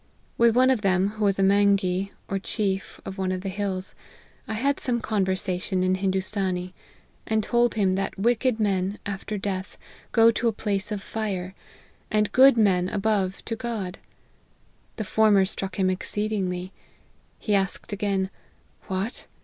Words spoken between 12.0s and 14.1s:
and good men, above, to God.